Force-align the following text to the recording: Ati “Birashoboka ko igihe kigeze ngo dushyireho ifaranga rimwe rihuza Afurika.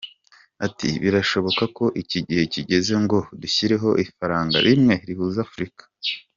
Ati 0.65 0.89
“Birashoboka 1.03 1.63
ko 1.77 1.85
igihe 2.01 2.43
kigeze 2.53 2.93
ngo 3.03 3.17
dushyireho 3.41 3.89
ifaranga 4.03 4.57
rimwe 4.65 4.95
rihuza 5.07 5.39
Afurika. 5.47 5.83